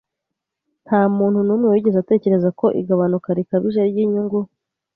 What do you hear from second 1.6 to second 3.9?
wigeze atekereza ko igabanuka rikabije